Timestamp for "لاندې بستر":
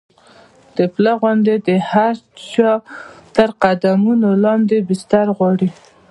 4.45-5.27